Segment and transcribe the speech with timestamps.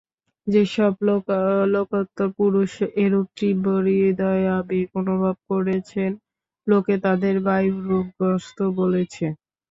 [0.47, 0.93] যে-সব
[1.73, 2.71] লোকোত্তর পুরুষ
[3.03, 3.67] এরূপ তীব্র
[3.87, 6.11] হৃদয়াবেগ অনুভব করেছেন,
[6.67, 9.25] লোকে তাঁদের বায়ুরোগগ্রস্ত বলেছে।